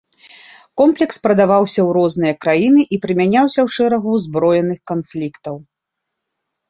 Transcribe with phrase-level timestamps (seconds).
[0.81, 5.55] Комплекс прадаваўся у розныя краіны і прымяняўся ў шэрагу ўзброеных канфліктаў.